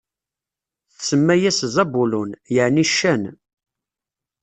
[0.95, 3.23] Tsemma-yas Zabulun, yeɛni ccan.